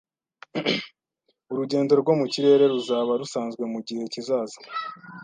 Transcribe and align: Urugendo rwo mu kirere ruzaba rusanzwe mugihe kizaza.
Urugendo 1.51 1.93
rwo 2.01 2.13
mu 2.19 2.25
kirere 2.33 2.63
ruzaba 2.73 3.11
rusanzwe 3.21 3.63
mugihe 3.73 4.03
kizaza. 4.13 4.59